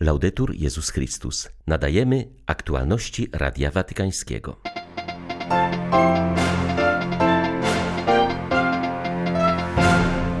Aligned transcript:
Laudetur 0.00 0.54
Jezus 0.54 0.90
Chrystus. 0.90 1.48
Nadajemy 1.66 2.28
aktualności 2.46 3.28
Radia 3.32 3.70
Watykańskiego. 3.70 4.56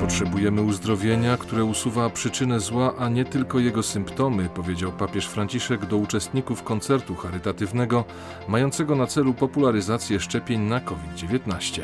Potrzebujemy 0.00 0.62
uzdrowienia, 0.62 1.36
które 1.36 1.64
usuwa 1.64 2.10
przyczynę 2.10 2.60
zła, 2.60 2.96
a 2.98 3.08
nie 3.08 3.24
tylko 3.24 3.58
jego 3.58 3.82
symptomy, 3.82 4.48
powiedział 4.48 4.92
papież 4.92 5.26
Franciszek 5.26 5.86
do 5.86 5.96
uczestników 5.96 6.62
koncertu 6.62 7.14
charytatywnego 7.14 8.04
mającego 8.48 8.96
na 8.96 9.06
celu 9.06 9.34
popularyzację 9.34 10.20
szczepień 10.20 10.60
na 10.60 10.80
COVID-19. 10.80 11.82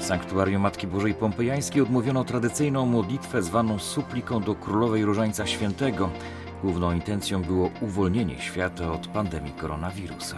W 0.00 0.04
sanktuarium 0.04 0.62
Matki 0.62 0.86
Bożej 0.86 1.14
Pompejańskiej 1.14 1.82
odmówiono 1.82 2.24
tradycyjną 2.24 2.86
modlitwę 2.86 3.42
zwaną 3.42 3.78
supliką 3.78 4.40
do 4.40 4.54
Królowej 4.54 5.04
Różańca 5.04 5.46
Świętego. 5.46 6.10
Główną 6.62 6.92
intencją 6.92 7.42
było 7.42 7.70
uwolnienie 7.80 8.40
świata 8.40 8.92
od 8.92 9.06
pandemii 9.06 9.52
koronawirusa. 9.52 10.36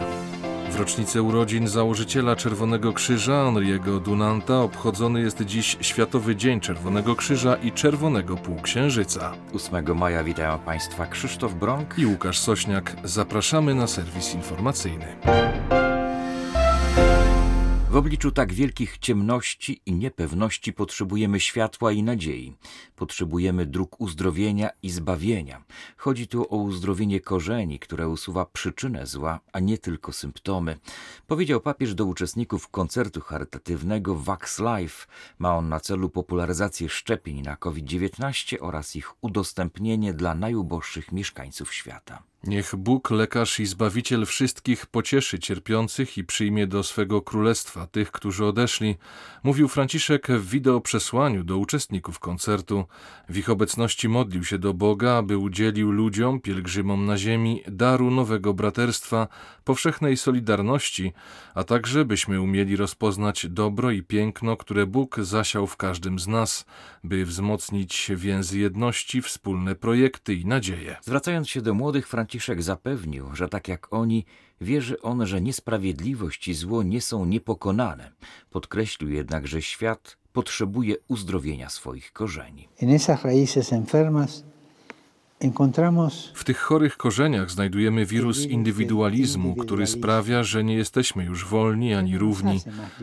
W 0.71 0.79
rocznicę 0.79 1.21
urodzin 1.21 1.67
założyciela 1.67 2.35
Czerwonego 2.35 2.93
Krzyża 2.93 3.45
Henriego 3.45 3.99
Dunanta 3.99 4.61
obchodzony 4.61 5.21
jest 5.21 5.41
dziś 5.41 5.77
Światowy 5.81 6.35
Dzień 6.35 6.59
Czerwonego 6.59 7.15
Krzyża 7.15 7.55
i 7.55 7.71
Czerwonego 7.71 8.35
Półksiężyca. 8.35 9.33
8 9.53 9.97
maja 9.97 10.23
witają 10.23 10.59
Państwa 10.59 11.05
Krzysztof 11.05 11.53
Brąk 11.53 11.95
i 11.97 12.05
Łukasz 12.05 12.39
Sośniak. 12.39 12.95
Zapraszamy 13.03 13.75
na 13.75 13.87
serwis 13.87 14.33
informacyjny. 14.33 15.05
W 17.95 17.97
obliczu 17.97 18.31
tak 18.31 18.53
wielkich 18.53 18.97
ciemności 18.97 19.81
i 19.85 19.93
niepewności 19.93 20.73
potrzebujemy 20.73 21.39
światła 21.39 21.91
i 21.91 22.03
nadziei. 22.03 22.53
Potrzebujemy 22.95 23.65
dróg 23.65 24.01
uzdrowienia 24.01 24.69
i 24.83 24.89
zbawienia. 24.89 25.63
Chodzi 25.97 26.27
tu 26.27 26.53
o 26.53 26.57
uzdrowienie 26.57 27.19
korzeni, 27.19 27.79
które 27.79 28.09
usuwa 28.09 28.45
przyczynę 28.45 29.07
zła, 29.07 29.39
a 29.53 29.59
nie 29.59 29.77
tylko 29.77 30.13
symptomy. 30.13 30.77
Powiedział 31.27 31.61
papież 31.61 31.95
do 31.95 32.05
uczestników 32.05 32.69
koncertu 32.69 33.21
charytatywnego 33.21 34.15
Vax 34.15 34.59
Life. 34.59 35.07
Ma 35.39 35.57
on 35.57 35.69
na 35.69 35.79
celu 35.79 36.09
popularyzację 36.09 36.89
szczepień 36.89 37.41
na 37.41 37.55
COVID-19 37.55 38.57
oraz 38.59 38.95
ich 38.95 39.23
udostępnienie 39.23 40.13
dla 40.13 40.35
najuboższych 40.35 41.11
mieszkańców 41.11 41.73
świata. 41.73 42.23
Niech 42.47 42.75
Bóg, 42.75 43.11
lekarz 43.11 43.59
i 43.59 43.65
zbawiciel 43.65 44.25
wszystkich 44.25 44.85
pocieszy 44.85 45.39
cierpiących 45.39 46.17
i 46.17 46.23
przyjmie 46.23 46.67
do 46.67 46.83
swego 46.83 47.21
królestwa 47.21 47.87
tych, 47.87 48.11
którzy 48.11 48.45
odeszli, 48.45 48.95
mówił 49.43 49.67
Franciszek 49.67 50.27
w 50.27 50.49
wideo 50.49 50.81
przesłaniu 50.81 51.43
do 51.43 51.57
uczestników 51.57 52.19
koncertu. 52.19 52.85
W 53.29 53.37
ich 53.37 53.49
obecności 53.49 54.09
modlił 54.09 54.43
się 54.43 54.59
do 54.59 54.73
Boga, 54.73 55.13
aby 55.13 55.37
udzielił 55.37 55.91
ludziom, 55.91 56.41
pielgrzymom 56.41 57.05
na 57.05 57.17
ziemi, 57.17 57.63
daru 57.67 58.11
nowego 58.11 58.53
braterstwa, 58.53 59.27
powszechnej 59.63 60.17
solidarności, 60.17 61.13
a 61.55 61.63
także 61.63 62.05
byśmy 62.05 62.41
umieli 62.41 62.75
rozpoznać 62.75 63.47
dobro 63.49 63.91
i 63.91 64.03
piękno, 64.03 64.57
które 64.57 64.85
Bóg 64.85 65.19
zasiał 65.19 65.67
w 65.67 65.77
każdym 65.77 66.19
z 66.19 66.27
nas, 66.27 66.65
by 67.03 67.25
wzmocnić 67.25 68.11
więzy 68.15 68.59
jedności, 68.59 69.21
wspólne 69.21 69.75
projekty 69.75 70.33
i 70.33 70.45
nadzieje. 70.45 70.97
Zwracając 71.01 71.49
się 71.49 71.61
do 71.61 71.73
młodych, 71.73 72.07
Franciszek 72.07 72.34
zapewnił, 72.59 73.35
że 73.35 73.49
tak 73.49 73.67
jak 73.67 73.93
oni, 73.93 74.25
wierzy 74.61 75.01
on, 75.01 75.27
że 75.27 75.41
niesprawiedliwość 75.41 76.47
i 76.47 76.53
zło 76.53 76.83
nie 76.83 77.01
są 77.01 77.25
niepokonane. 77.25 78.11
Podkreślił 78.49 79.09
jednak, 79.09 79.47
że 79.47 79.61
świat 79.61 80.17
potrzebuje 80.33 80.95
uzdrowienia 81.07 81.69
swoich 81.69 82.13
korzeni. 82.13 82.69
En 82.79 82.89
esas 82.89 83.23
raíces 83.23 83.73
enfermas 83.73 84.43
w 86.33 86.43
tych 86.43 86.57
chorych 86.57 86.97
korzeniach 86.97 87.51
znajdujemy 87.51 88.05
wirus 88.05 88.45
indywidualizmu, 88.45 89.55
który 89.55 89.87
sprawia, 89.87 90.43
że 90.43 90.63
nie 90.63 90.75
jesteśmy 90.75 91.25
już 91.25 91.45
wolni 91.45 91.93
ani 91.93 92.17
równi, 92.17 92.59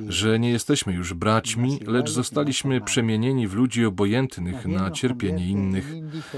że 0.09 0.39
nie 0.39 0.51
jesteśmy 0.51 0.93
już 0.93 1.15
braćmi, 1.15 1.79
lecz 1.87 2.11
zostaliśmy 2.11 2.81
przemienieni 2.81 3.49
w 3.49 3.55
ludzi 3.55 3.85
obojętnych 3.85 4.67
na 4.67 4.91
cierpienie 4.91 5.49
innych. 5.49 5.95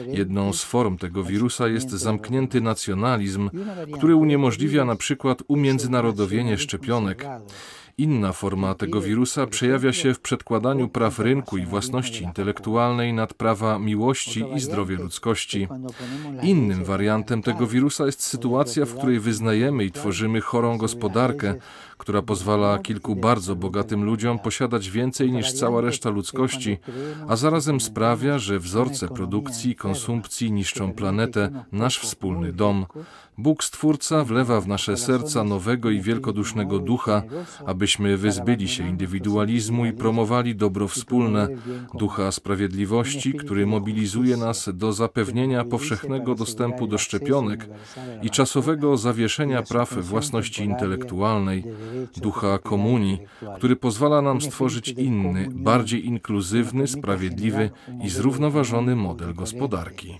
Jedną 0.06 0.52
z 0.52 0.64
form 0.64 0.98
tego 0.98 1.24
wirusa 1.24 1.68
jest 1.68 1.90
zamknięty 1.90 2.60
nacjonalizm, 2.60 3.50
który 3.92 4.16
uniemożliwia 4.16 4.84
na 4.84 4.96
przykład 4.96 5.42
umiędzynarodowienie 5.48 6.58
szczepionek. 6.58 7.26
Inna 7.98 8.32
forma 8.32 8.74
tego 8.74 9.00
wirusa 9.00 9.46
przejawia 9.46 9.92
się 9.92 10.14
w 10.14 10.20
przedkładaniu 10.20 10.88
praw 10.88 11.18
rynku 11.18 11.58
i 11.58 11.66
własności 11.66 12.24
intelektualnej 12.24 13.12
nad 13.12 13.34
prawa 13.34 13.78
miłości 13.78 14.44
i 14.56 14.60
zdrowie 14.60 14.96
ludzkości. 14.96 15.68
Innym 16.42 16.84
wariantem 16.84 17.42
tego 17.42 17.66
wirusa 17.66 18.06
jest 18.06 18.22
sytuacja, 18.22 18.86
w 18.86 18.94
której 18.94 19.20
wyznajemy 19.20 19.84
i 19.84 19.90
tworzymy 19.90 20.40
chorą 20.40 20.78
gospodarkę, 20.78 21.54
która 22.04 22.22
pozwala 22.22 22.78
kilku 22.78 23.16
bardzo 23.16 23.56
bogatym 23.56 24.04
ludziom 24.04 24.38
posiadać 24.38 24.90
więcej 24.90 25.32
niż 25.32 25.52
cała 25.52 25.80
reszta 25.80 26.10
ludzkości, 26.10 26.78
a 27.28 27.36
zarazem 27.36 27.80
sprawia, 27.80 28.38
że 28.38 28.58
wzorce 28.58 29.08
produkcji 29.08 29.70
i 29.70 29.74
konsumpcji 29.74 30.52
niszczą 30.52 30.92
planetę, 30.92 31.64
nasz 31.72 31.98
wspólny 31.98 32.52
dom. 32.52 32.86
Bóg 33.38 33.64
Stwórca 33.64 34.24
wlewa 34.24 34.60
w 34.60 34.68
nasze 34.68 34.96
serca 34.96 35.44
nowego 35.44 35.90
i 35.90 36.00
wielkodusznego 36.00 36.78
ducha, 36.78 37.22
abyśmy 37.66 38.16
wyzbyli 38.16 38.68
się 38.68 38.88
indywidualizmu 38.88 39.86
i 39.86 39.92
promowali 39.92 40.56
dobro 40.56 40.88
wspólne, 40.88 41.48
ducha 41.94 42.32
sprawiedliwości, 42.32 43.34
który 43.34 43.66
mobilizuje 43.66 44.36
nas 44.36 44.70
do 44.74 44.92
zapewnienia 44.92 45.64
powszechnego 45.64 46.34
dostępu 46.34 46.86
do 46.86 46.98
szczepionek 46.98 47.68
i 48.22 48.30
czasowego 48.30 48.96
zawieszenia 48.96 49.62
praw 49.62 49.94
własności 49.94 50.64
intelektualnej, 50.64 51.64
ducha 52.16 52.58
komunii, 52.58 53.18
który 53.56 53.76
pozwala 53.76 54.22
nam 54.22 54.40
stworzyć 54.40 54.88
inny, 54.88 55.48
bardziej 55.50 56.06
inkluzywny, 56.06 56.86
sprawiedliwy 56.86 57.70
i 58.02 58.08
zrównoważony 58.08 58.96
model 58.96 59.34
gospodarki. 59.34 60.18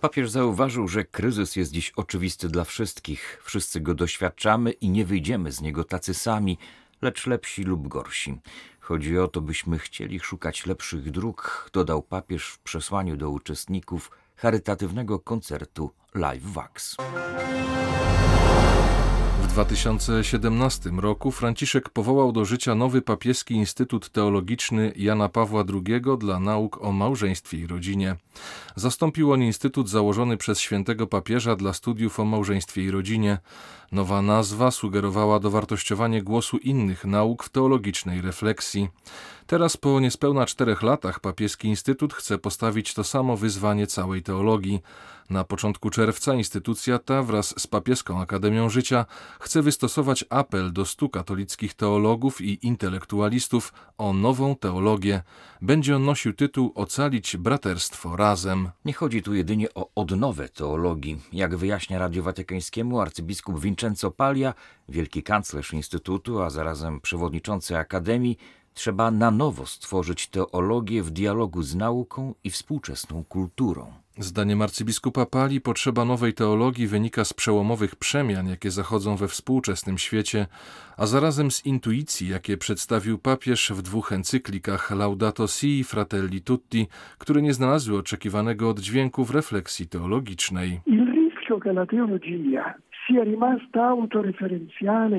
Papież 0.00 0.30
zauważył, 0.30 0.88
że 0.88 1.04
kryzys 1.04 1.56
jest 1.56 1.72
dziś 1.72 1.90
oczywisty 1.90 2.48
dla 2.48 2.64
wszystkich. 2.64 3.40
Wszyscy 3.44 3.80
go 3.80 3.94
doświadczamy 3.94 4.70
i 4.70 4.90
nie 4.90 5.04
wyjdziemy 5.04 5.52
z 5.52 5.60
niego 5.60 5.84
tacy 5.84 6.14
sami, 6.14 6.58
lecz 7.02 7.26
lepsi 7.26 7.62
lub 7.62 7.88
gorsi. 7.88 8.40
Chodzi 8.80 9.18
o 9.18 9.28
to, 9.28 9.40
byśmy 9.40 9.78
chcieli 9.78 10.20
szukać 10.20 10.66
lepszych 10.66 11.10
dróg, 11.10 11.70
dodał 11.72 12.02
papież 12.02 12.48
w 12.48 12.58
przesłaniu 12.58 13.16
do 13.16 13.30
uczestników 13.30 14.10
charytatywnego 14.36 15.18
koncertu 15.18 15.90
Live 16.16 16.52
Wax. 16.52 16.96
W 19.42 19.46
2017 19.46 20.90
roku 20.90 21.30
Franciszek 21.30 21.88
powołał 21.88 22.32
do 22.32 22.44
życia 22.44 22.74
nowy 22.74 23.02
papieski 23.02 23.54
Instytut 23.54 24.10
Teologiczny 24.10 24.92
Jana 24.96 25.28
Pawła 25.28 25.64
II 25.72 26.02
dla 26.18 26.40
nauk 26.40 26.82
o 26.82 26.92
małżeństwie 26.92 27.58
i 27.58 27.66
rodzinie. 27.66 28.16
Zastąpił 28.76 29.32
on 29.32 29.42
instytut 29.42 29.88
założony 29.88 30.36
przez 30.36 30.60
świętego 30.60 31.06
papieża 31.06 31.56
dla 31.56 31.72
studiów 31.72 32.20
o 32.20 32.24
małżeństwie 32.24 32.82
i 32.82 32.90
rodzinie. 32.90 33.38
Nowa 33.92 34.22
nazwa 34.22 34.70
sugerowała 34.70 35.40
dowartościowanie 35.40 36.22
głosu 36.22 36.56
innych 36.56 37.04
nauk 37.04 37.44
w 37.44 37.48
teologicznej 37.48 38.20
refleksji. 38.20 38.88
Teraz 39.46 39.76
po 39.76 40.00
niespełna 40.00 40.46
czterech 40.46 40.82
latach 40.82 41.20
papieski 41.20 41.68
instytut 41.68 42.14
chce 42.14 42.38
postawić 42.38 42.94
to 42.94 43.04
samo 43.04 43.36
wyzwanie 43.36 43.86
całej 43.86 44.22
teologii. 44.22 44.80
Na 45.30 45.44
początku 45.44 45.90
czerwca 45.90 46.34
instytucja 46.34 46.98
ta 46.98 47.22
wraz 47.22 47.60
z 47.60 47.66
Papieską 47.66 48.20
Akademią 48.20 48.68
Życia 48.68 49.06
chce 49.40 49.62
wystosować 49.62 50.24
apel 50.30 50.72
do 50.72 50.84
stu 50.84 51.08
katolickich 51.08 51.74
teologów 51.74 52.40
i 52.40 52.66
intelektualistów 52.66 53.72
o 53.98 54.12
nową 54.12 54.56
teologię. 54.56 55.22
Będzie 55.62 55.96
on 55.96 56.04
nosił 56.04 56.32
tytuł 56.32 56.72
Ocalić 56.74 57.36
braterstwo 57.36 58.16
razem. 58.16 58.70
Nie 58.84 58.92
chodzi 58.92 59.22
tu 59.22 59.34
jedynie 59.34 59.74
o 59.74 59.90
odnowę 59.94 60.48
teologii. 60.48 61.20
Jak 61.32 61.56
wyjaśnia 61.56 61.98
Radio 61.98 62.22
Watykańskiemu 62.22 63.00
arcybiskup 63.00 63.60
Vincenzo 63.60 64.10
Paglia, 64.10 64.54
wielki 64.88 65.22
kanclerz 65.22 65.72
Instytutu, 65.72 66.42
a 66.42 66.50
zarazem 66.50 67.00
przewodniczący 67.00 67.76
Akademii, 67.76 68.38
trzeba 68.76 69.10
na 69.10 69.30
nowo 69.30 69.66
stworzyć 69.66 70.26
teologię 70.26 71.02
w 71.02 71.10
dialogu 71.10 71.62
z 71.62 71.74
nauką 71.74 72.34
i 72.44 72.50
współczesną 72.50 73.24
kulturą. 73.24 73.92
Zdaniem 74.18 74.62
arcybiskupa 74.62 75.26
Pali 75.26 75.60
potrzeba 75.60 76.04
nowej 76.04 76.34
teologii 76.34 76.86
wynika 76.86 77.24
z 77.24 77.32
przełomowych 77.32 77.96
przemian, 77.96 78.48
jakie 78.48 78.70
zachodzą 78.70 79.16
we 79.16 79.28
współczesnym 79.28 79.98
świecie, 79.98 80.46
a 80.96 81.06
zarazem 81.06 81.50
z 81.50 81.66
intuicji, 81.66 82.28
jakie 82.28 82.56
przedstawił 82.56 83.18
papież 83.18 83.72
w 83.74 83.82
dwóch 83.82 84.12
encyklikach 84.12 84.90
Laudato 84.90 85.48
Si 85.48 85.78
i 85.78 85.84
Fratelli 85.84 86.40
Tutti, 86.42 86.86
które 87.18 87.42
nie 87.42 87.54
znalazły 87.54 87.98
oczekiwanego 87.98 88.70
oddźwięku 88.70 89.24
w 89.24 89.30
refleksji 89.30 89.86
teologicznej. 89.86 90.80
Il 90.86 91.06
rischio 91.14 91.60
che 91.60 91.70
la 91.70 91.86
teologia 91.86 92.74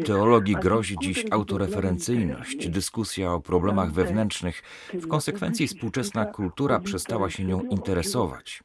Teologii 0.05 0.55
grozi 0.55 0.95
dziś 1.01 1.25
autoreferencyjność, 1.31 2.69
dyskusja 2.69 3.33
o 3.33 3.39
problemach 3.39 3.91
wewnętrznych. 3.91 4.63
W 4.93 5.07
konsekwencji 5.07 5.67
współczesna 5.67 6.25
kultura 6.25 6.79
przestała 6.79 7.29
się 7.29 7.43
nią 7.43 7.61
interesować. 7.61 8.63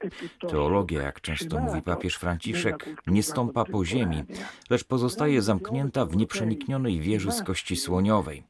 Teologia, 0.48 1.02
jak 1.02 1.20
często 1.20 1.60
mówi 1.60 1.82
papież 1.82 2.16
Franciszek, 2.16 3.02
nie 3.06 3.22
stąpa 3.22 3.64
po 3.64 3.84
ziemi, 3.84 4.22
lecz 4.70 4.84
pozostaje 4.84 5.42
zamknięta 5.42 6.06
w 6.06 6.16
nieprzeniknionej 6.16 7.00
wieży 7.00 7.32
z 7.32 7.42
kości 7.42 7.76
słoniowej. 7.76 8.42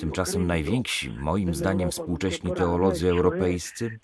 Tymczasem 0.00 0.46
najwięksi, 0.46 1.10
moim 1.20 1.54
zdaniem, 1.54 1.90
współcześni 1.90 2.52
teolodzy 2.52 3.10
europejscy 3.10 3.98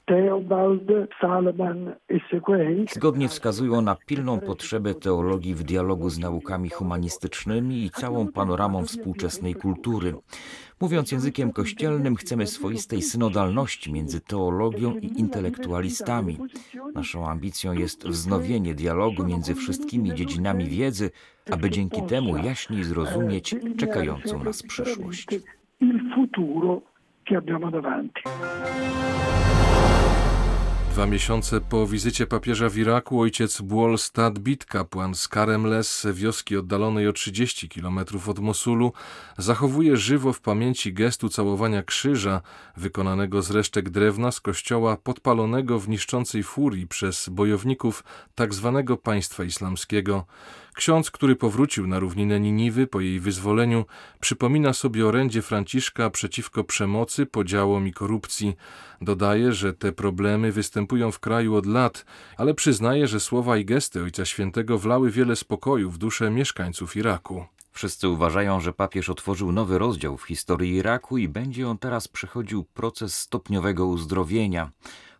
zgodnie 2.91 3.29
wskazują 3.29 3.81
na 3.81 3.97
pilną 4.07 4.41
potrzebę 4.41 4.95
teologii 4.95 5.55
w 5.55 5.63
dialogu 5.63 6.02
z 6.11 6.19
naukami 6.19 6.71
humanistycznymi 6.71 7.85
i 7.85 7.91
całą 7.91 8.29
panoramą 8.29 8.85
współczesnej 8.85 9.55
kultury. 9.55 10.15
Mówiąc 10.81 11.13
językiem 11.13 11.53
kościelnym, 11.53 12.17
chcemy 12.17 12.47
swoistej 12.47 13.03
synodalności 13.03 13.93
między 13.93 14.21
teologią 14.21 14.95
i 14.95 15.21
intelektualistami. 15.21 16.39
Naszą 16.95 17.29
ambicją 17.29 17.73
jest 17.73 18.09
wznowienie 18.09 18.75
dialogu 18.75 19.25
między 19.25 19.55
wszystkimi 19.55 20.15
dziedzinami 20.15 20.69
wiedzy, 20.69 21.11
aby 21.51 21.71
dzięki 21.71 22.03
temu 22.03 22.37
jaśniej 22.37 22.85
zrozumieć 22.85 23.55
czekającą 23.77 24.45
nas 24.45 24.63
przyszłość. 24.63 25.27
Il 25.81 26.15
futuro 26.15 26.83
che 27.25 27.37
abbiamo 27.37 27.71
davanti. 27.71 28.23
Dwa 30.93 31.07
miesiące 31.07 31.61
po 31.61 31.87
wizycie 31.87 32.27
papieża 32.27 32.69
w 32.69 32.77
Iraku 32.77 33.21
ojciec 33.21 33.61
Błol 33.61 33.99
Stadbit, 33.99 34.65
kapłan 34.65 35.15
z 35.15 35.29
Karemles, 35.29 36.07
wioski 36.13 36.57
oddalonej 36.57 37.09
o 37.09 37.13
30 37.13 37.69
km 37.69 37.99
od 38.27 38.39
Mosulu, 38.39 38.93
zachowuje 39.39 39.97
żywo 39.97 40.33
w 40.33 40.41
pamięci 40.41 40.95
gestu 40.95 41.29
całowania 41.29 41.83
krzyża, 41.83 42.41
wykonanego 42.77 43.43
z 43.43 43.51
resztek 43.51 43.91
drewna 43.91 44.33
z 44.33 44.41
kościoła 44.41 44.97
podpalonego 44.97 45.79
w 45.79 45.89
niszczącej 45.89 46.43
furii 46.43 46.87
przez 46.87 47.29
bojowników 47.29 48.05
tzw. 48.39 48.83
Tak 48.87 49.01
państwa 49.01 49.45
islamskiego. 49.45 50.27
Ksiądz, 50.75 51.11
który 51.11 51.37
powrócił 51.37 51.87
na 51.87 51.99
równinę 51.99 52.41
Niniwy 52.41 52.87
po 52.87 53.01
jej 53.01 53.21
wyzwoleniu, 53.21 53.85
przypomina 54.21 54.73
sobie 54.73 55.07
orędzie 55.07 55.43
Franciszka 55.43 56.11
przeciwko 56.11 56.65
przemocy, 56.65 57.27
podziałom 57.27 57.87
i 57.87 57.93
korupcji. 57.93 58.57
Dodaje, 59.01 59.53
że 59.53 59.73
te 59.73 59.93
problemy 59.93 60.53
występują 60.53 61.13
w 61.13 61.21
kraju 61.21 61.55
od 61.55 61.67
lat, 61.67 62.05
ale 62.37 62.55
przyznaje, 62.55 63.07
że 63.07 63.21
słowa 63.21 63.57
i 63.57 63.65
gesty 63.65 64.03
Ojca 64.03 64.25
Świętego 64.25 64.79
wlały 64.79 65.11
wiele 65.11 65.37
spokoju 65.37 65.91
w 65.91 65.99
duszę 65.99 66.31
mieszkańców 66.31 66.97
Iraku. 66.97 67.45
Wszyscy 67.73 68.09
uważają, 68.09 68.61
że 68.61 68.73
papież 68.73 69.11
otworzył 69.11 69.53
nowy 69.53 69.79
rozdział 69.79 70.17
w 70.17 70.23
historii 70.23 70.75
Iraku 70.75 71.19
i 71.19 71.29
będzie 71.29 71.69
on 71.69 71.79
teraz 71.79 72.09
przechodził 72.09 72.65
proces 72.65 73.19
stopniowego 73.19 73.87
uzdrowienia. 73.87 74.71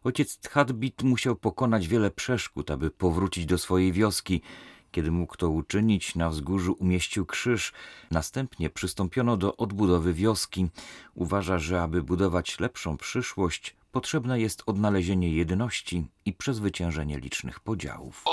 Ojciec 0.05 0.39
Tchadbit 0.39 1.03
musiał 1.03 1.37
pokonać 1.37 1.89
wiele 1.89 2.11
przeszkód, 2.11 2.71
aby 2.71 2.91
powrócić 2.91 3.47
do 3.47 3.59
swojej 3.59 3.93
wioski. 3.93 4.43
Kiedy 4.93 5.11
mógł 5.11 5.37
to 5.37 5.51
uczynić, 5.51 6.15
na 6.15 6.31
wzgórzu 6.31 6.73
umieścił 6.73 7.27
krzyż. 7.27 7.73
Następnie 8.11 8.71
przystąpiono 8.71 9.37
do 9.37 9.57
odbudowy 9.57 10.15
wioski. 10.15 10.69
Uważa, 11.15 11.59
że 11.59 11.83
aby 11.83 12.03
budować 12.03 12.61
lepszą 12.61 12.97
przyszłość, 12.97 13.77
potrzebne 13.93 14.41
jest 14.41 14.63
odnalezienie 14.67 15.33
jedności 15.33 16.07
i 16.25 16.33
przezwyciężenie 16.33 17.19
licznych 17.19 17.61
podziałów. 17.61 18.25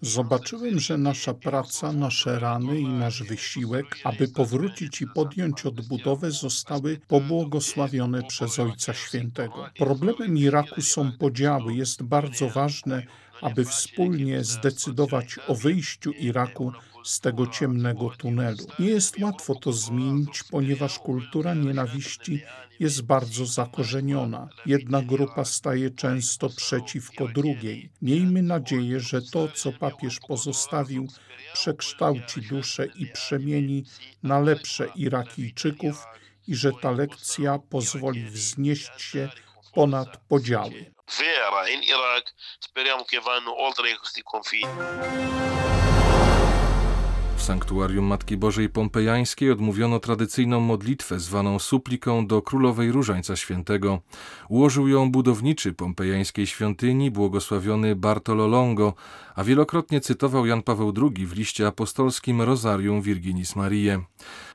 Zobaczyłem, 0.00 0.80
że 0.80 0.98
nasza 0.98 1.34
praca, 1.34 1.92
nasze 1.92 2.38
rany 2.38 2.80
i 2.80 2.88
nasz 2.88 3.22
wysiłek, 3.22 3.98
aby 4.04 4.28
powrócić 4.28 5.00
i 5.00 5.06
podjąć 5.14 5.66
odbudowę, 5.66 6.30
zostały 6.30 7.00
pobłogosławione 7.08 8.22
przez 8.22 8.58
Ojca 8.58 8.94
Świętego. 8.94 9.70
Problemem 9.78 10.38
Iraku 10.38 10.82
są 10.82 11.12
podziały. 11.12 11.74
Jest 11.74 12.02
bardzo 12.02 12.48
ważne, 12.48 13.02
aby 13.42 13.64
wspólnie 13.64 14.44
zdecydować 14.44 15.36
o 15.48 15.54
wyjściu 15.54 16.10
Iraku 16.12 16.72
z 17.08 17.20
tego 17.20 17.46
ciemnego 17.46 18.10
tunelu. 18.10 18.66
Nie 18.78 18.88
jest 18.88 19.18
łatwo 19.20 19.54
to 19.54 19.72
zmienić, 19.72 20.42
ponieważ 20.42 20.98
kultura 20.98 21.54
nienawiści 21.54 22.42
jest 22.80 23.02
bardzo 23.02 23.46
zakorzeniona. 23.46 24.48
Jedna 24.66 25.02
grupa 25.02 25.44
staje 25.44 25.90
często 25.90 26.48
przeciwko 26.48 27.28
drugiej. 27.28 27.90
Miejmy 28.02 28.42
nadzieję, 28.42 29.00
że 29.00 29.22
to, 29.22 29.48
co 29.48 29.72
papież 29.72 30.20
pozostawił, 30.28 31.08
przekształci 31.52 32.42
duszę 32.42 32.86
i 32.86 33.06
przemieni 33.06 33.84
na 34.22 34.40
lepsze 34.40 34.88
Irakijczyków 34.94 36.04
i 36.48 36.54
że 36.54 36.72
ta 36.72 36.90
lekcja 36.90 37.58
pozwoli 37.58 38.24
wznieść 38.24 39.02
się 39.02 39.28
ponad 39.74 40.16
podziały. 40.16 40.92
Vera 41.18 41.68
in 41.68 41.82
Irak, 41.82 42.34
speriamo 42.60 43.04
che 43.04 43.20
vanno 43.20 43.56
oltre 43.56 43.96
questi 43.96 44.22
confini. 44.22 45.77
Sanktuarium 47.48 48.04
Matki 48.04 48.36
Bożej 48.36 48.68
Pompejańskiej 48.68 49.50
odmówiono 49.50 50.00
tradycyjną 50.00 50.60
modlitwę 50.60 51.20
zwaną 51.20 51.58
supliką 51.58 52.26
do 52.26 52.42
Królowej 52.42 52.92
Różańca 52.92 53.36
Świętego. 53.36 54.00
Ułożył 54.48 54.88
ją 54.88 55.10
budowniczy 55.12 55.72
pompejańskiej 55.72 56.46
świątyni, 56.46 57.10
błogosławiony 57.10 57.96
Bartolo 57.96 58.46
Longo, 58.46 58.94
a 59.34 59.44
wielokrotnie 59.44 60.00
cytował 60.00 60.46
Jan 60.46 60.62
Paweł 60.62 60.92
II 61.02 61.26
w 61.26 61.36
liście 61.36 61.66
apostolskim 61.66 62.42
Rosarium 62.42 63.02
Virginis 63.02 63.56
Mariae. 63.56 63.98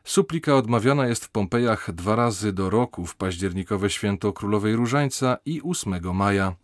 Suplika 0.03 0.55
odmawiana 0.55 1.07
jest 1.07 1.25
w 1.25 1.29
Pompejach 1.29 1.91
dwa 1.93 2.15
razy 2.15 2.53
do 2.53 2.69
roku 2.69 3.05
w 3.05 3.15
październikowe 3.15 3.89
święto 3.89 4.33
Królowej 4.33 4.75
Różańca 4.75 5.37
i 5.45 5.61
8 5.61 6.15
maja. 6.15 6.55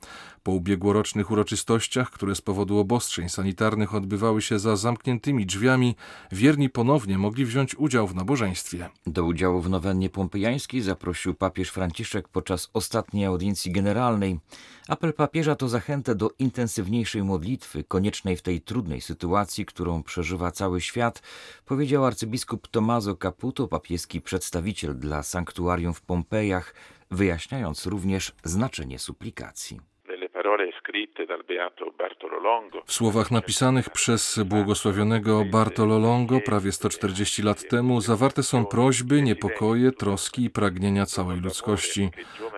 Po 0.44 0.52
ubiegłorocznych 0.52 1.32
uroczystościach, 1.32 2.12
które 2.12 2.36
z 2.36 2.42
powodu 2.42 2.80
obostrzeń 2.80 3.30
sanitarnych 3.30 3.96
odbywały 3.96 4.42
się 4.42 4.60
za 4.60 4.76
zamkniętymi 4.76 5.46
drzwiami, 5.46 5.96
wierni 6.32 6.70
ponownie 6.70 7.18
mogli 7.18 7.46
wziąć 7.46 7.76
udział 7.76 8.08
w 8.08 8.16
nabożeństwie. 8.16 8.90
Do 9.08 9.24
udziału 9.24 9.62
w 9.62 9.70
nowennie 9.70 10.10
pompejańskiej 10.10 10.82
zaprosił 10.82 11.34
papież 11.34 11.70
Franciszek 11.70 12.28
podczas 12.28 12.70
ostatniej 12.74 13.26
audiencji 13.26 13.72
generalnej. 13.72 14.40
Apel 14.88 15.14
papieża 15.14 15.56
to 15.56 15.70
zachętę 15.70 16.16
do 16.16 16.30
intensywniejszej 16.40 17.24
modlitwy, 17.24 17.84
koniecznej 17.84 18.38
w 18.38 18.42
tej 18.42 18.62
trudnej 18.62 19.02
sytuacji, 19.02 19.66
którą 19.66 20.04
przeżywa 20.04 20.52
cały 20.52 20.82
świat, 20.82 21.22
powiedział 21.66 22.06
arcybiskup 22.06 22.68
Tomaso 22.68 23.16
Caputo, 23.16 23.68
papieski 23.68 24.22
przedstawiciel 24.22 25.00
dla 25.00 25.24
sanktuarium 25.24 25.94
w 25.94 26.02
Pompejach, 26.02 26.74
wyjaśniając 27.12 27.86
również 27.86 28.36
znaczenie 28.44 29.00
suplikacji. 29.00 29.89
W 32.86 32.94
słowach 32.94 33.32
napisanych 33.32 33.90
przez 33.90 34.40
błogosławionego 34.46 35.46
Bartolo 35.46 36.00
Longo 36.00 36.40
prawie 36.42 36.72
140 36.72 37.44
lat 37.44 37.68
temu 37.70 38.02
zawarte 38.02 38.44
są 38.44 38.66
prośby, 38.66 39.22
niepokoje, 39.22 39.92
troski 39.92 40.44
i 40.44 40.50
pragnienia 40.50 41.06
całej 41.06 41.40
ludzkości. 41.40 42.10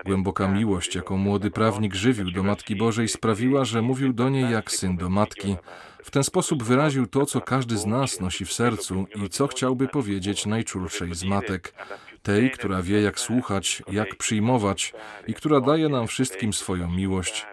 Głęboka 0.04 0.48
miłość, 0.48 0.94
jaką 0.94 1.16
młody 1.16 1.50
prawnik 1.50 1.94
żywił 1.94 2.30
do 2.30 2.42
Matki 2.42 2.76
Bożej, 2.76 3.08
sprawiła, 3.08 3.64
że 3.64 3.82
mówił 3.82 4.12
do 4.12 4.28
niej 4.28 4.50
jak 4.50 4.70
syn 4.70 4.96
do 4.96 5.08
matki. 5.08 5.56
W 6.02 6.10
ten 6.10 6.24
sposób 6.24 6.62
wyraził 6.62 7.06
to, 7.06 7.26
co 7.26 7.40
każdy 7.40 7.76
z 7.76 7.86
nas 7.86 8.20
nosi 8.20 8.44
w 8.44 8.52
sercu 8.52 9.06
i 9.24 9.28
co 9.28 9.46
chciałby 9.46 9.88
powiedzieć 9.88 10.46
najczulszej 10.46 11.14
z 11.14 11.24
matek 11.24 11.74
tej, 12.22 12.50
która 12.50 12.82
wie, 12.82 13.02
jak 13.02 13.20
słuchać, 13.20 13.82
jak 13.92 14.16
przyjmować 14.16 14.92
i 15.26 15.34
która 15.34 15.60
daje 15.60 15.88
nam 15.88 16.06
wszystkim 16.06 16.52
swoją 16.52 16.90
miłość. 16.90 17.46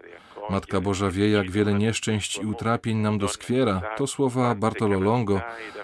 Matka 0.50 0.82
Boża 0.82 1.12
wie, 1.12 1.30
jak 1.30 1.52
wiele 1.52 1.74
nieszczęść 1.74 2.38
i 2.38 2.46
utrapień 2.46 2.98
nam 2.98 3.18
doskwiera. 3.18 3.82
To 3.98 4.08
słowa 4.08 4.56
Bartolo 4.56 5.00
Longo, 5.00 5.42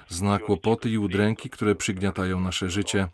zna 0.07 0.39
kłopoty 0.39 0.89
i 0.89 0.97
udręki, 0.97 1.49
które 1.49 1.75
przygniatają 1.75 2.39
nasze 2.39 2.69
życie. 2.69 3.07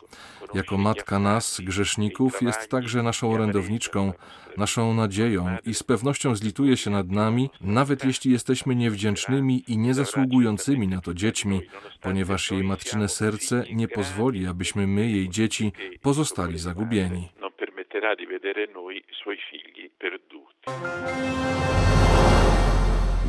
Jako 0.54 0.78
matka 0.78 1.18
nas, 1.18 1.60
grzeszników, 1.60 2.42
jest 2.42 2.68
także 2.68 3.02
naszą 3.02 3.32
orędowniczką, 3.32 4.12
naszą 4.56 4.94
nadzieją 4.94 5.56
i 5.64 5.74
z 5.74 5.82
pewnością 5.82 6.36
zlituje 6.36 6.76
się 6.76 6.90
nad 6.90 7.10
nami, 7.10 7.50
nawet 7.60 8.04
jeśli 8.04 8.32
jesteśmy 8.32 8.76
niewdzięcznymi 8.76 9.64
i 9.68 9.78
niezasługującymi 9.78 10.88
na 10.88 11.00
to 11.00 11.14
dziećmi, 11.14 11.60
ponieważ 12.00 12.50
jej 12.50 12.64
matczyne 12.64 13.08
serce 13.08 13.64
nie 13.72 13.88
pozwoli, 13.88 14.46
abyśmy 14.46 14.86
my, 14.86 15.10
jej 15.10 15.28
dzieci, 15.28 15.72
pozostali 16.02 16.58
zagubieni. 16.58 17.28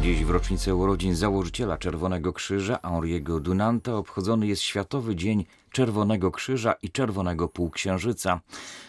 Dziś 0.01 0.25
w 0.25 0.30
rocznicę 0.30 0.75
urodzin 0.75 1.15
założyciela 1.15 1.77
Czerwonego 1.77 2.34
Krzyża 2.34 2.75
Henri'ego 2.75 3.39
Dunanta 3.39 3.96
obchodzony 3.96 4.48
jest 4.48 4.62
Światowy 4.62 5.15
Dzień 5.15 5.46
Czerwonego 5.72 6.32
Krzyża 6.32 6.74
i 6.82 6.92
Czerwonego 6.92 7.48
Półksiężyca. 7.48 8.42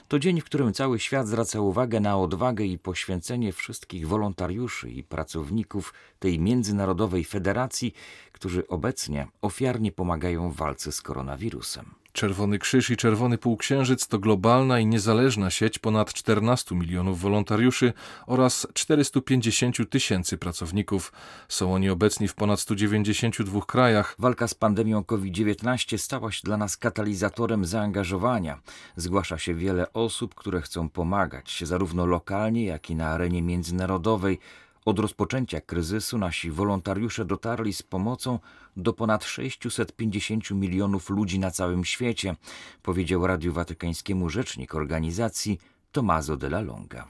To 0.09 0.19
dzień, 0.19 0.41
w 0.41 0.45
którym 0.45 0.73
cały 0.73 0.99
świat 0.99 1.27
zwraca 1.27 1.61
uwagę 1.61 2.01
na 2.01 2.19
odwagę 2.19 2.65
i 2.65 2.79
poświęcenie 2.79 3.53
wszystkich 3.53 4.09
wolontariuszy 4.09 4.91
i 4.91 5.03
pracowników 5.03 5.95
tej 6.19 6.39
międzynarodowej 6.39 7.25
federacji, 7.25 7.95
którzy 8.33 8.69
obecnie 8.69 9.27
ofiarnie 9.43 9.93
pomagają 9.93 10.51
w 10.51 10.57
walce 10.57 10.93
z 10.93 11.03
koronawirusem. 11.03 12.04
Czerwony 12.15 12.59
Krzyż 12.59 12.91
i 12.91 12.97
Czerwony 12.97 13.39
Półksiężyc 13.39 14.09
to 14.09 14.19
globalna 14.19 14.81
i 14.81 14.87
niezależna 14.87 15.51
sieć 15.51 15.79
ponad 15.79 16.13
14 16.13 16.75
milionów 16.75 17.21
wolontariuszy 17.21 17.93
oraz 18.27 18.67
450 18.75 19.91
tysięcy 19.91 20.39
pracowników. 20.39 21.13
Są 21.49 21.75
oni 21.75 21.91
obecni 21.91 22.29
w 22.29 22.35
ponad 22.35 22.61
192 22.61 23.61
krajach. 23.61 24.15
Walka 24.19 24.49
z 24.49 24.55
pandemią 24.55 25.05
COVID-19 25.05 25.99
stała 25.99 26.33
się 26.33 26.41
dla 26.45 26.57
nas 26.57 26.77
katalizatorem 26.77 27.65
zaangażowania. 27.65 28.61
Zgłasza 28.97 29.39
się 29.39 29.55
wiele 29.55 29.93
osób, 29.93 30.35
które 30.35 30.61
chcą 30.61 30.89
pomagać, 30.89 31.63
zarówno 31.67 32.07
lokalnie, 32.07 32.65
jak 32.65 32.91
i 32.91 32.95
na 32.95 33.09
arenie 33.09 33.43
międzynarodowej. 33.43 34.39
Od 34.85 34.99
rozpoczęcia 34.99 35.61
kryzysu 35.61 36.19
nasi 36.19 36.51
wolontariusze 36.51 37.25
dotarli 37.25 37.73
z 37.73 37.83
pomocą 37.83 38.39
do 38.77 38.93
ponad 38.93 39.25
650 39.25 40.51
milionów 40.51 41.11
ludzi 41.11 41.39
na 41.39 41.51
całym 41.51 41.85
świecie, 41.85 42.37
powiedział 42.83 43.27
Radiu 43.27 43.53
Watykańskiemu 43.53 44.29
rzecznik 44.29 44.75
organizacji 44.75 45.59
Tommaso 45.95 46.37
della 46.37 46.61
Longa. 46.61 47.07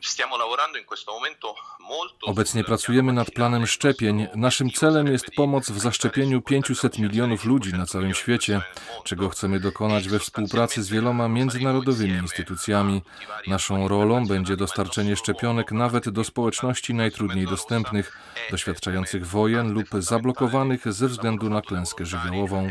Obecnie 2.22 2.64
pracujemy 2.64 3.12
nad 3.12 3.30
planem 3.30 3.66
szczepień. 3.66 4.26
Naszym 4.34 4.70
celem 4.70 5.06
jest 5.06 5.30
pomoc 5.36 5.70
w 5.70 5.78
zaszczepieniu 5.78 6.42
500 6.42 6.98
milionów 6.98 7.44
ludzi 7.44 7.72
na 7.72 7.86
całym 7.86 8.14
świecie, 8.14 8.62
czego 9.04 9.28
chcemy 9.28 9.60
dokonać 9.60 10.08
we 10.08 10.18
współpracy 10.18 10.82
z 10.82 10.88
wieloma 10.88 11.28
międzynarodowymi 11.28 12.18
instytucjami. 12.18 13.02
Naszą 13.46 13.88
rolą 13.88 14.26
będzie 14.26 14.56
dostarczenie 14.56 15.16
szczepionek 15.16 15.72
nawet 15.72 16.08
do 16.08 16.24
społeczności 16.24 16.94
najtrudniej 16.94 17.46
dostępnych, 17.46 18.18
doświadczających 18.50 19.26
wojen 19.26 19.72
lub 19.72 19.88
zablokowanych 19.98 20.92
ze 20.92 21.08
względu 21.08 21.50
na 21.50 21.62
klęskę 21.62 22.06
żywiołową. 22.06 22.70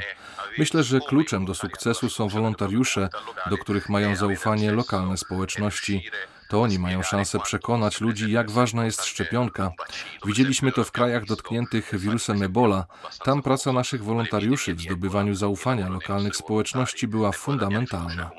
Myślę, 0.57 0.83
że 0.83 0.99
kluczem 0.99 1.45
do 1.45 1.55
sukcesu 1.55 2.09
są 2.09 2.27
wolontariusze, 2.27 3.09
do 3.49 3.57
których 3.57 3.89
mają 3.89 4.15
zaufanie 4.15 4.71
lokalne 4.71 5.17
społeczności. 5.17 6.09
To 6.49 6.61
oni 6.61 6.79
mają 6.79 7.03
szansę 7.03 7.39
przekonać 7.39 8.01
ludzi, 8.01 8.31
jak 8.31 8.51
ważna 8.51 8.85
jest 8.85 9.05
szczepionka. 9.05 9.71
Widzieliśmy 10.25 10.71
to 10.71 10.83
w 10.83 10.91
krajach 10.91 11.25
dotkniętych 11.25 11.99
wirusem 11.99 12.43
Ebola. 12.43 12.85
Tam 13.23 13.41
praca 13.41 13.73
naszych 13.73 14.03
wolontariuszy 14.03 14.75
w 14.75 14.81
zdobywaniu 14.81 15.35
zaufania 15.35 15.89
lokalnych 15.89 16.35
społeczności 16.35 17.07
była 17.07 17.31
fundamentalna. 17.31 18.31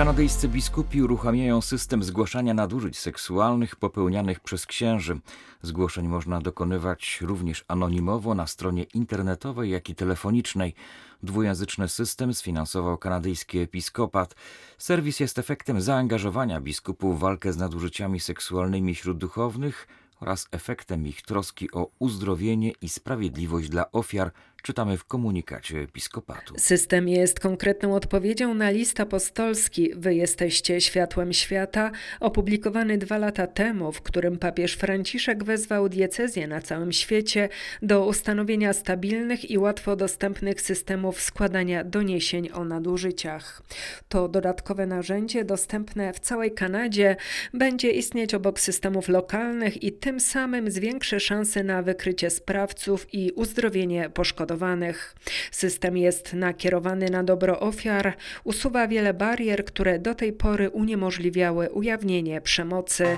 Kanadyjscy 0.00 0.48
biskupi 0.48 1.02
uruchamiają 1.02 1.60
system 1.60 2.02
zgłaszania 2.02 2.54
nadużyć 2.54 2.98
seksualnych 2.98 3.76
popełnianych 3.76 4.40
przez 4.40 4.66
księży. 4.66 5.18
Zgłoszeń 5.62 6.08
można 6.08 6.40
dokonywać 6.40 7.18
również 7.20 7.64
anonimowo 7.68 8.34
na 8.34 8.46
stronie 8.46 8.82
internetowej, 8.82 9.70
jak 9.70 9.90
i 9.90 9.94
telefonicznej. 9.94 10.74
Dwujęzyczny 11.22 11.88
system 11.88 12.34
sfinansował 12.34 12.98
kanadyjski 12.98 13.58
episkopat. 13.58 14.34
Serwis 14.78 15.20
jest 15.20 15.38
efektem 15.38 15.80
zaangażowania 15.80 16.60
biskupów 16.60 17.16
w 17.16 17.20
walkę 17.20 17.52
z 17.52 17.56
nadużyciami 17.56 18.20
seksualnymi 18.20 18.94
wśród 18.94 19.18
duchownych 19.18 19.88
oraz 20.20 20.48
efektem 20.50 21.06
ich 21.06 21.22
troski 21.22 21.72
o 21.72 21.90
uzdrowienie 21.98 22.72
i 22.82 22.88
sprawiedliwość 22.88 23.68
dla 23.68 23.92
ofiar 23.92 24.32
czytamy 24.62 24.96
w 24.96 25.04
komunikacie 25.04 25.78
episkopatu. 25.78 26.54
System 26.58 27.08
jest 27.08 27.40
konkretną 27.40 27.94
odpowiedzią 27.94 28.54
na 28.54 28.70
list 28.70 29.00
apostolski 29.00 29.90
Wy 29.94 30.14
jesteście 30.14 30.80
światłem 30.80 31.32
świata, 31.32 31.90
opublikowany 32.20 32.98
dwa 32.98 33.18
lata 33.18 33.46
temu, 33.46 33.92
w 33.92 34.02
którym 34.02 34.38
papież 34.38 34.74
Franciszek 34.74 35.44
wezwał 35.44 35.88
diecezję 35.88 36.46
na 36.46 36.60
całym 36.60 36.92
świecie 36.92 37.48
do 37.82 38.06
ustanowienia 38.06 38.72
stabilnych 38.72 39.50
i 39.50 39.58
łatwo 39.58 39.96
dostępnych 39.96 40.60
systemów 40.60 41.20
składania 41.20 41.84
doniesień 41.84 42.48
o 42.52 42.64
nadużyciach. 42.64 43.62
To 44.08 44.28
dodatkowe 44.28 44.86
narzędzie 44.86 45.44
dostępne 45.44 46.12
w 46.12 46.20
całej 46.20 46.54
Kanadzie 46.54 47.16
będzie 47.54 47.90
istnieć 47.90 48.34
obok 48.34 48.60
systemów 48.60 49.08
lokalnych 49.08 49.82
i 49.82 49.92
tym 49.92 50.20
samym 50.20 50.70
zwiększy 50.70 51.20
szanse 51.20 51.64
na 51.64 51.82
wykrycie 51.82 52.30
sprawców 52.30 53.14
i 53.14 53.32
uzdrowienie 53.32 54.10
poszkodowanych 54.10 54.49
poszkodowanych. 54.50 55.14
System 55.50 55.96
jest 55.96 56.34
nakierowany 56.34 57.10
na 57.10 57.24
dobro 57.24 57.60
ofiar, 57.60 58.16
usuwa 58.44 58.88
wiele 58.88 59.14
barier, 59.14 59.64
które 59.64 59.98
do 59.98 60.14
tej 60.14 60.32
pory 60.32 60.70
uniemożliwiały 60.70 61.70
ujawnienie 61.70 62.40
przemocy. 62.40 63.16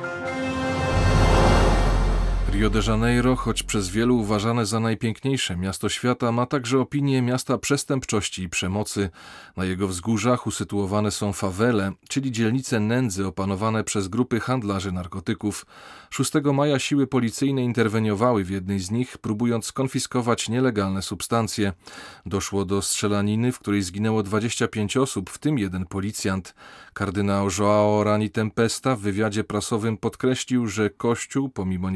Rio 2.52 2.70
de 2.70 2.80
Janeiro, 2.86 3.36
choć 3.36 3.62
przez 3.62 3.88
wielu 3.88 4.18
uważane 4.18 4.66
za 4.66 4.80
najpiękniejsze 4.80 5.56
miasto 5.56 5.88
świata, 5.88 6.32
ma 6.32 6.46
także 6.46 6.80
opinię 6.80 7.22
miasta 7.22 7.58
przestępczości 7.58 8.42
i 8.42 8.48
przemocy. 8.48 9.10
Na 9.56 9.64
jego 9.64 9.88
wzgórzach 9.88 10.46
usytuowane 10.46 11.10
są 11.10 11.32
fawele, 11.32 11.92
czyli 12.08 12.32
dzielnice 12.32 12.80
nędzy 12.80 13.26
opanowane 13.26 13.84
przez 13.84 14.08
grupy 14.08 14.40
handlarzy 14.40 14.92
narkotyków. 14.92 15.66
6 16.10 16.32
maja 16.54 16.78
siły 16.78 17.06
policyjne 17.06 17.64
interweniowały 17.64 18.44
w 18.44 18.50
jednej 18.50 18.80
z 18.80 18.90
nich, 18.90 19.18
próbując 19.18 19.66
skonfiskować 19.66 20.48
nielegalne 20.48 21.02
substancje. 21.02 21.72
Doszło 22.26 22.64
do 22.64 22.82
strzelaniny, 22.82 23.52
w 23.52 23.58
której 23.58 23.82
zginęło 23.82 24.22
25 24.22 24.96
osób, 24.96 25.30
w 25.30 25.38
tym 25.38 25.58
jeden 25.58 25.86
policjant. 25.86 26.54
Kardynał 26.92 27.48
Joao 27.58 28.04
Rani 28.04 28.30
Tempesta 28.30 28.96
w 28.96 29.00
wywiadzie 29.00 29.44
prasowym 29.44 29.96
podkreślił, 29.96 30.66
że 30.66 30.90
Kościół, 30.90 31.48
pomimo 31.48 31.90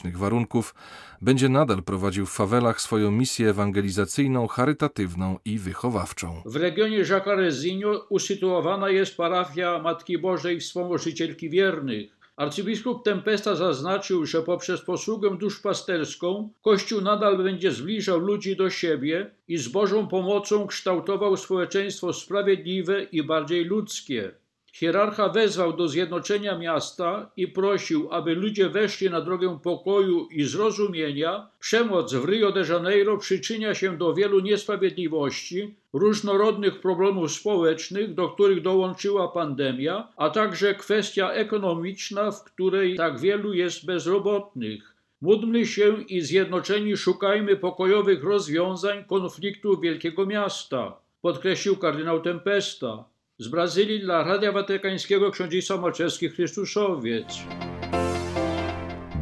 niebezpiecznych 0.00 0.18
warunków, 0.18 0.74
będzie 1.20 1.48
nadal 1.48 1.82
prowadził 1.82 2.26
w 2.26 2.32
fawelach 2.32 2.80
swoją 2.80 3.10
misję 3.10 3.50
ewangelizacyjną, 3.50 4.46
charytatywną 4.46 5.38
i 5.44 5.58
wychowawczą. 5.58 6.42
W 6.44 6.56
regionie 6.56 6.98
Jacarezinho 6.98 8.06
usytuowana 8.08 8.88
jest 8.88 9.16
parafia 9.16 9.78
Matki 9.78 10.18
Bożej 10.18 10.60
Wspomożycielki 10.60 11.50
Wiernych. 11.50 12.20
Arcybiskup 12.36 13.04
Tempesta 13.04 13.54
zaznaczył, 13.54 14.26
że 14.26 14.42
poprzez 14.42 14.80
posługę 14.80 15.36
duszpasterską 15.38 16.50
Kościół 16.62 17.00
nadal 17.00 17.36
będzie 17.36 17.72
zbliżał 17.72 18.18
ludzi 18.18 18.56
do 18.56 18.70
siebie 18.70 19.30
i 19.48 19.58
z 19.58 19.68
Bożą 19.68 20.08
pomocą 20.08 20.66
kształtował 20.66 21.36
społeczeństwo 21.36 22.12
sprawiedliwe 22.12 23.02
i 23.02 23.22
bardziej 23.22 23.64
ludzkie. 23.64 24.32
Hierarcha 24.72 25.28
wezwał 25.28 25.72
do 25.72 25.88
zjednoczenia 25.88 26.58
miasta 26.58 27.30
i 27.36 27.48
prosił, 27.48 28.08
aby 28.12 28.34
ludzie 28.34 28.68
weszli 28.68 29.10
na 29.10 29.20
drogę 29.20 29.58
pokoju 29.62 30.28
i 30.30 30.44
zrozumienia. 30.44 31.50
Przemoc 31.60 32.14
w 32.14 32.24
Rio 32.24 32.52
de 32.52 32.64
Janeiro 32.68 33.18
przyczynia 33.18 33.74
się 33.74 33.98
do 33.98 34.14
wielu 34.14 34.40
niesprawiedliwości, 34.40 35.74
różnorodnych 35.92 36.80
problemów 36.80 37.32
społecznych, 37.32 38.14
do 38.14 38.28
których 38.28 38.62
dołączyła 38.62 39.28
pandemia, 39.28 40.08
a 40.16 40.30
także 40.30 40.74
kwestia 40.74 41.30
ekonomiczna, 41.30 42.30
w 42.30 42.44
której 42.44 42.96
tak 42.96 43.20
wielu 43.20 43.52
jest 43.52 43.86
bezrobotnych. 43.86 44.94
Módlmy 45.20 45.66
się 45.66 46.02
i 46.02 46.20
zjednoczeni 46.20 46.96
szukajmy 46.96 47.56
pokojowych 47.56 48.24
rozwiązań 48.24 49.04
konfliktu 49.04 49.80
wielkiego 49.80 50.26
miasta, 50.26 50.96
podkreślił 51.22 51.76
kardynał 51.76 52.20
Tempesta. 52.20 53.04
Z 53.40 53.48
Brazylii 53.48 54.00
dla 54.00 54.24
Radia 54.24 54.52
Watykańskiego 54.52 55.30
książęca 55.30 55.76
Malczewski 55.76 56.28
Chrystuszowiec. 56.28 57.26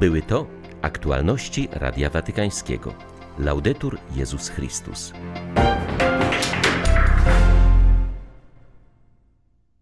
Były 0.00 0.22
to 0.22 0.46
aktualności 0.82 1.68
Radia 1.72 2.10
Watykańskiego. 2.10 2.94
Laudetur 3.38 3.98
Jezus 4.16 4.48
Chrystus. 4.48 5.12